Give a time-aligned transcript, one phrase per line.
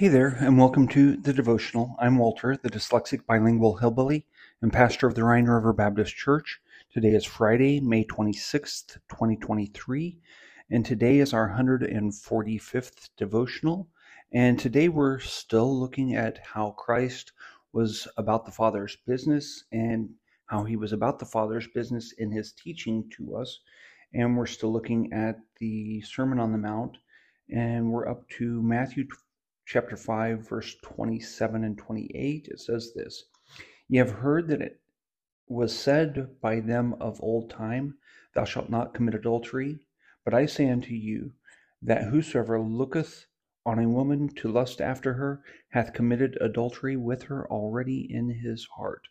[0.00, 1.94] Hey there, and welcome to the devotional.
[1.98, 4.24] I'm Walter, the dyslexic bilingual hillbilly
[4.62, 6.58] and pastor of the Rhine River Baptist Church.
[6.90, 10.18] Today is Friday, May 26th, 2023,
[10.70, 13.90] and today is our 145th devotional.
[14.32, 17.32] And today we're still looking at how Christ
[17.74, 20.08] was about the Father's business and
[20.46, 23.60] how he was about the Father's business in his teaching to us.
[24.14, 26.96] And we're still looking at the Sermon on the Mount,
[27.50, 29.06] and we're up to Matthew
[29.70, 33.24] chapter 5, verse 27 and 28, it says this
[33.88, 34.80] Ye have heard that it
[35.46, 37.94] was said by them of old time,
[38.34, 39.78] Thou shalt not commit adultery.
[40.24, 41.32] But I say unto you,
[41.82, 43.26] that whosoever looketh
[43.64, 48.66] on a woman to lust after her hath committed adultery with her already in his
[48.76, 49.06] heart.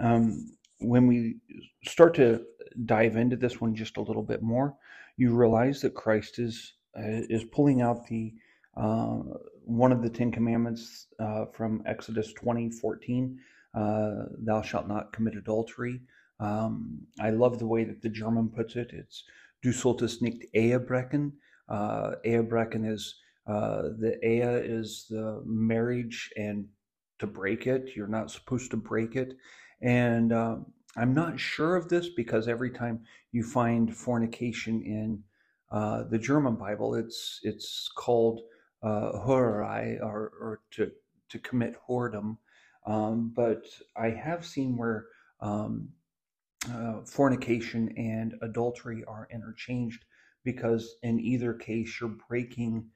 [0.00, 1.36] Um, when we
[1.84, 2.44] start to
[2.86, 4.76] dive into this one just a little bit more,
[5.16, 8.34] you realize that Christ is uh, is pulling out the
[8.76, 9.20] uh,
[9.64, 13.38] one of the Ten Commandments uh, from Exodus 20 14,
[13.74, 16.00] uh, thou shalt not commit adultery.
[16.40, 18.90] Um, I love the way that the German puts it.
[18.92, 19.24] It's
[19.62, 21.32] Du solltest nicht Ehebrechen.
[21.68, 23.14] Uh, Ehebrechen is
[23.46, 26.66] uh, the Ehe is the marriage, and
[27.18, 29.34] to break it, you're not supposed to break it.
[29.80, 35.22] And um, I'm not sure of this because every time you find fornication in
[35.70, 38.40] uh, the German Bible, it's it's called
[38.82, 39.10] uh,
[40.02, 40.90] or, or to,
[41.28, 42.36] to commit whoredom.
[42.86, 43.64] Um, but
[43.96, 45.06] I have seen where
[45.40, 45.90] um,
[46.70, 50.04] uh, fornication and adultery are interchanged
[50.44, 52.86] because in either case you're breaking,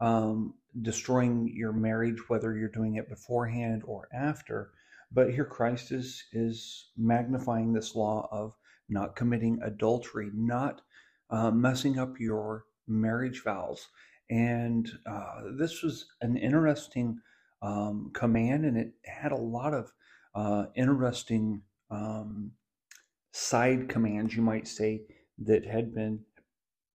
[0.00, 4.70] um, destroying your marriage, whether you're doing it beforehand or after.
[5.10, 8.56] But here Christ is is magnifying this law of
[8.88, 10.80] not committing adultery, not
[11.30, 13.88] uh, messing up your marriage vows.
[14.30, 17.20] And uh, this was an interesting
[17.60, 19.92] um, command, and it had a lot of
[20.34, 22.52] uh, interesting um,
[23.32, 25.02] side commands, you might say,
[25.38, 26.20] that had been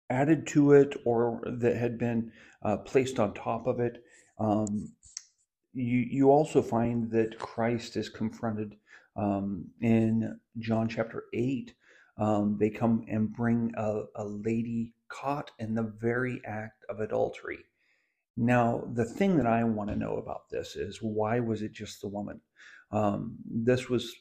[0.10, 2.32] added to it or that had been
[2.64, 4.04] uh, placed on top of it.
[4.40, 4.94] Um,
[5.74, 8.76] you, you also find that Christ is confronted
[9.16, 11.74] um, in John chapter 8.
[12.18, 17.60] Um, they come and bring a, a lady caught in the very act of adultery.
[18.36, 22.02] Now, the thing that I want to know about this is why was it just
[22.02, 22.42] the woman?
[22.92, 24.14] Um, this was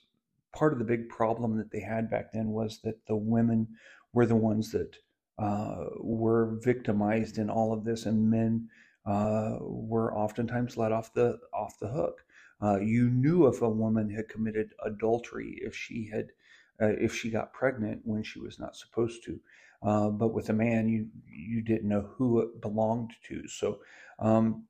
[0.53, 3.69] part of the big problem that they had back then was that the women
[4.13, 4.97] were the ones that
[5.39, 8.69] uh, were victimized in all of this, and men
[9.05, 12.25] uh, were oftentimes let off the off the hook.
[12.63, 16.29] Uh, you knew if a woman had committed adultery if she had
[16.81, 19.39] uh, if she got pregnant when she was not supposed to.
[19.83, 23.47] Uh, but with a man, you you didn't know who it belonged to.
[23.49, 23.79] So
[24.19, 24.67] um,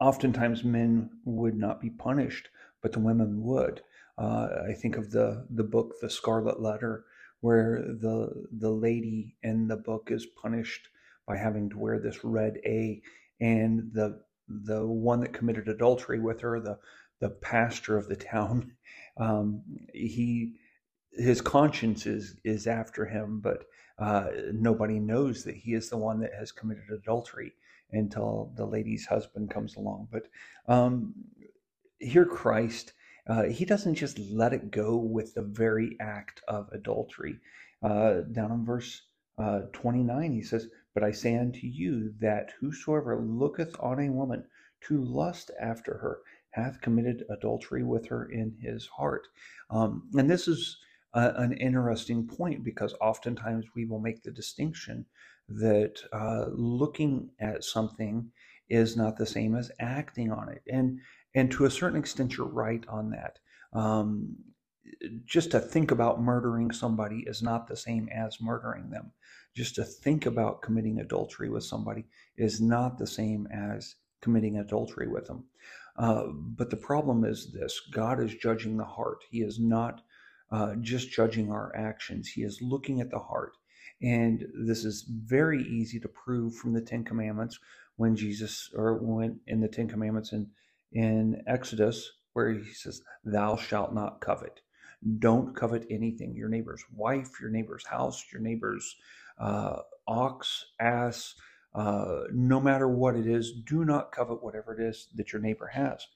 [0.00, 2.48] oftentimes men would not be punished,
[2.82, 3.82] but the women would.
[4.16, 7.04] Uh, I think of the the book The Scarlet Letter,
[7.40, 10.88] where the the lady in the book is punished
[11.26, 13.00] by having to wear this red A,
[13.40, 16.78] and the the one that committed adultery with her, the
[17.20, 18.72] the pastor of the town,
[19.18, 19.62] um,
[19.92, 20.54] he
[21.12, 23.64] his conscience is is after him, but
[23.98, 27.52] uh, nobody knows that he is the one that has committed adultery
[27.90, 30.08] until the lady's husband comes along.
[30.10, 30.28] But
[30.72, 31.14] um,
[31.98, 32.92] here, Christ,
[33.26, 37.38] uh, he doesn't just let it go with the very act of adultery.
[37.82, 39.02] Uh, down in verse
[39.38, 44.44] uh, 29, he says, But I say unto you that whosoever looketh on a woman
[44.82, 46.20] to lust after her
[46.50, 49.26] hath committed adultery with her in his heart.
[49.70, 50.78] Um, and this is
[51.14, 55.06] an interesting point because oftentimes we will make the distinction
[55.48, 58.30] that uh, looking at something
[58.68, 61.00] is not the same as acting on it, and
[61.34, 63.38] and to a certain extent, you're right on that.
[63.72, 64.36] Um,
[65.24, 69.12] just to think about murdering somebody is not the same as murdering them.
[69.54, 72.06] Just to think about committing adultery with somebody
[72.36, 75.44] is not the same as committing adultery with them.
[75.96, 79.24] Uh, but the problem is this God is judging the heart.
[79.30, 80.02] He is not
[80.50, 82.28] uh, just judging our actions.
[82.28, 83.52] He is looking at the heart.
[84.00, 87.58] And this is very easy to prove from the Ten Commandments
[87.96, 90.48] when Jesus, or when in the Ten Commandments in,
[90.92, 94.60] in Exodus, where he says, Thou shalt not covet.
[95.18, 98.96] Don't covet anything your neighbor's wife, your neighbor's house, your neighbor's
[99.38, 101.34] uh, ox, ass,
[101.74, 105.66] uh, no matter what it is, do not covet whatever it is that your neighbor
[105.66, 106.06] has.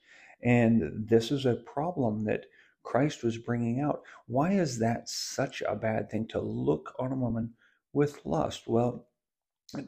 [0.42, 2.46] And this is a problem that
[2.82, 4.02] Christ was bringing out.
[4.26, 7.54] Why is that such a bad thing to look on a woman
[7.92, 8.64] with lust?
[8.66, 9.06] Well,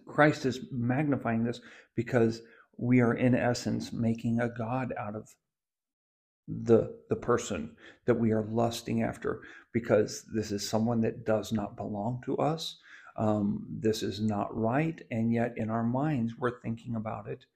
[0.07, 1.61] Christ is magnifying this
[1.95, 2.43] because
[2.77, 5.35] we are in essence making a god out of
[6.47, 7.75] the the person
[8.05, 9.41] that we are lusting after
[9.73, 12.79] because this is someone that does not belong to us
[13.17, 17.47] um, this is not right and yet in our minds we're thinking about it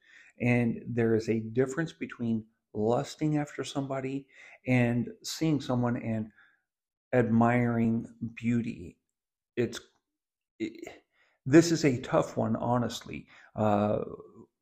[0.41, 2.45] and there is a difference between
[2.75, 4.27] lusting after somebody
[4.67, 6.29] and seeing someone and
[7.15, 8.99] admiring beauty
[9.57, 9.81] it's
[10.59, 10.73] it,
[11.47, 13.27] this is a tough one honestly
[13.57, 13.99] uh,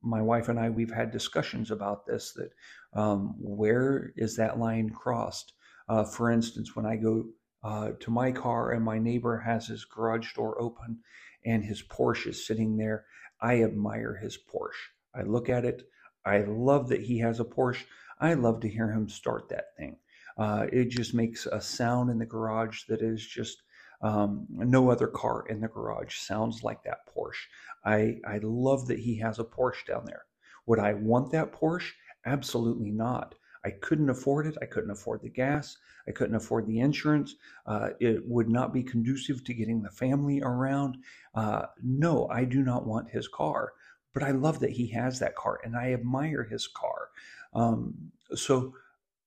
[0.07, 2.51] my wife and I, we've had discussions about this that
[2.99, 5.53] um, where is that line crossed?
[5.89, 7.25] Uh, for instance, when I go
[7.63, 11.01] uh, to my car and my neighbor has his garage door open
[11.45, 13.05] and his Porsche is sitting there,
[13.41, 14.93] I admire his Porsche.
[15.15, 15.83] I look at it.
[16.27, 17.85] I love that he has a Porsche.
[18.21, 19.97] I love to hear him start that thing.
[20.37, 23.63] Uh, it just makes a sound in the garage that is just
[24.03, 27.47] um, no other car in the garage sounds like that Porsche.
[27.85, 30.25] I, I love that he has a Porsche down there.
[30.67, 31.93] Would I want that Porsche?
[32.27, 33.37] Absolutely not.
[33.65, 34.57] I couldn't afford it.
[34.63, 35.77] I couldn't afford the gas.
[36.07, 37.35] I couldn't afford the insurance.
[37.67, 40.99] Uh, it would not be conducive to getting the family around.
[41.35, 43.73] Uh, no, I do not want his car,
[44.17, 47.11] but I love that he has that car and I admire his car.
[47.53, 48.73] Um, so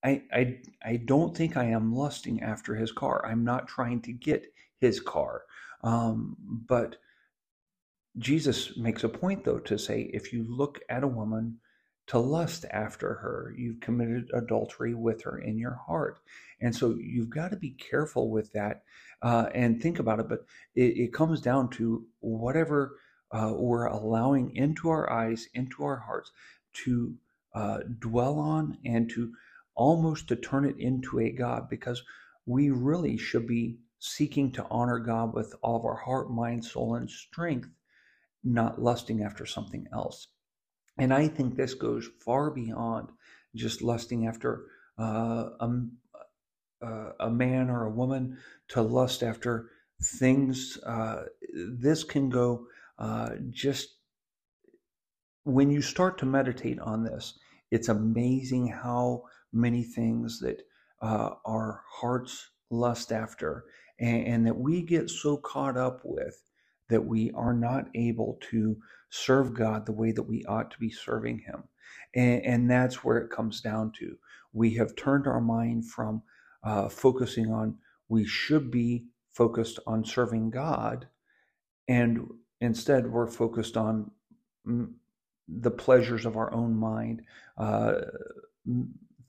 [0.04, 3.24] I, I, I don't think I am lusting after his car.
[3.24, 5.44] I'm not trying to get his car.
[5.84, 6.96] Um, but
[8.18, 11.60] Jesus makes a point, though, to say if you look at a woman
[12.08, 16.18] to lust after her, you've committed adultery with her in your heart.
[16.62, 18.82] And so you've got to be careful with that
[19.22, 20.28] uh, and think about it.
[20.28, 22.96] But it, it comes down to whatever
[23.32, 26.32] uh, we're allowing into our eyes, into our hearts
[26.86, 27.16] to
[27.54, 29.34] uh, dwell on and to
[29.76, 32.04] almost to turn it into a God because
[32.46, 36.96] we really should be seeking to honor God with all of our heart, mind, soul,
[36.96, 37.70] and strength,
[38.44, 40.28] not lusting after something else.
[40.98, 43.10] And I think this goes far beyond
[43.56, 44.66] just lusting after
[44.98, 45.82] uh, a,
[46.82, 48.38] uh, a man or a woman
[48.70, 49.70] to lust after
[50.02, 50.78] things.
[50.86, 51.24] Uh,
[51.54, 52.68] this can go
[53.00, 53.96] uh, just
[55.46, 57.40] when you start to meditate on this,
[57.72, 59.24] it's amazing how
[59.54, 60.62] many things that
[61.02, 63.66] uh, our hearts lust after
[64.00, 66.44] and, and that we get so caught up with
[66.90, 68.78] that we are not able to
[69.10, 71.64] serve God the way that we ought to be serving Him.
[72.16, 74.18] And, and that's where it comes down to.
[74.54, 76.24] We have turned our mind from
[76.64, 77.78] uh, focusing on,
[78.10, 81.08] we should be focused on serving God,
[81.88, 82.28] and
[82.62, 84.12] instead we're focused on
[85.48, 87.22] the pleasures of our own mind,
[87.58, 88.02] uh,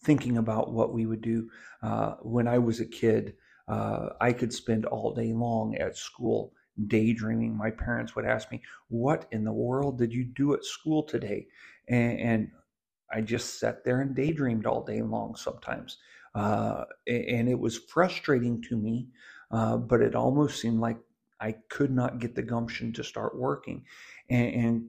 [0.03, 1.49] thinking about what we would do.
[1.82, 3.35] Uh, when I was a kid,
[3.69, 6.53] uh, I could spend all day long at school
[6.87, 7.56] daydreaming.
[7.56, 11.47] My parents would ask me, What in the world did you do at school today?
[11.88, 12.50] And, and
[13.12, 15.99] I just sat there and daydreamed all day long sometimes.
[16.35, 19.09] Uh, and it was frustrating to me,
[19.50, 20.99] uh, but it almost seemed like
[21.40, 23.84] I could not get the gumption to start working.
[24.28, 24.88] And, and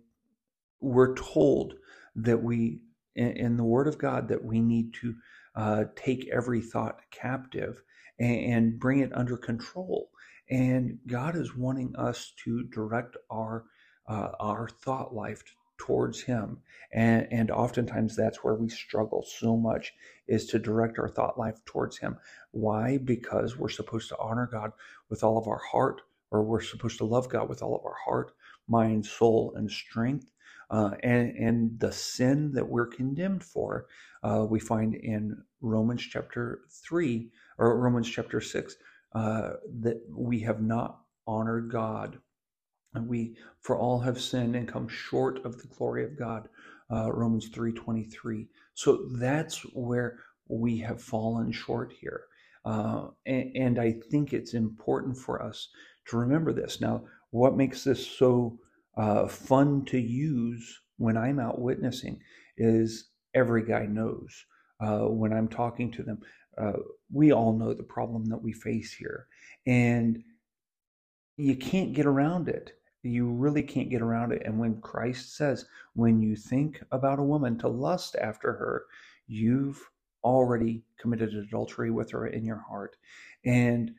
[0.79, 1.75] we're told
[2.15, 2.81] that we,
[3.15, 5.15] in, in, the Word of God, that we need to
[5.55, 7.81] uh, take every thought captive
[8.19, 10.09] and, and bring it under control.
[10.49, 13.65] And God is wanting us to direct our
[14.07, 15.43] uh, our thought life
[15.77, 16.57] towards Him,
[16.91, 19.93] and and oftentimes that's where we struggle so much
[20.27, 22.17] is to direct our thought life towards Him.
[22.51, 22.97] Why?
[22.97, 24.73] Because we're supposed to honor God
[25.09, 27.97] with all of our heart, or we're supposed to love God with all of our
[28.05, 28.31] heart,
[28.67, 30.31] mind, soul, and strength.
[30.69, 33.87] Uh, and, and the sin that we're condemned for,
[34.23, 38.75] uh, we find in Romans chapter 3 or Romans chapter 6,
[39.13, 42.19] uh, that we have not honored God.
[42.93, 46.47] And we, for all have sinned and come short of the glory of God.
[46.89, 48.47] Uh, Romans 3.23.
[48.73, 50.19] So that's where
[50.49, 52.23] we have fallen short here.
[52.65, 55.69] Uh, and, and I think it's important for us
[56.07, 56.81] to remember this.
[56.81, 58.59] Now, what makes this so
[58.97, 62.19] uh, fun to use when I'm out witnessing
[62.57, 64.45] is every guy knows
[64.79, 66.19] uh, when I'm talking to them.
[66.57, 66.73] Uh,
[67.11, 69.27] we all know the problem that we face here,
[69.65, 70.21] and
[71.37, 72.73] you can't get around it.
[73.03, 74.43] You really can't get around it.
[74.45, 75.65] And when Christ says,
[75.95, 78.85] when you think about a woman to lust after her,
[79.27, 79.81] you've
[80.23, 82.95] already committed adultery with her in your heart.
[83.43, 83.91] And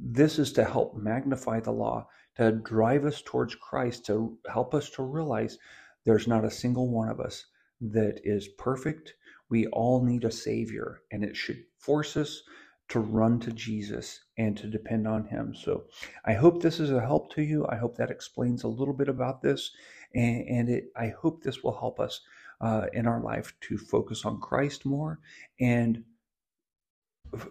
[0.00, 4.90] this is to help magnify the law, to drive us towards Christ, to help us
[4.90, 5.58] to realize
[6.04, 7.46] there's not a single one of us
[7.80, 9.14] that is perfect.
[9.48, 12.42] We all need a Savior, and it should force us
[12.88, 15.54] to run to Jesus and to depend on Him.
[15.54, 15.84] So
[16.24, 17.66] I hope this is a help to you.
[17.68, 19.70] I hope that explains a little bit about this,
[20.14, 22.20] and, and it, I hope this will help us
[22.60, 25.20] uh, in our life to focus on Christ more
[25.60, 26.04] and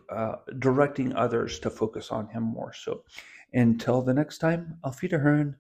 [0.09, 3.03] uh, directing others to focus on Him more so.
[3.53, 5.55] Until the next time, Auf Wiederhören.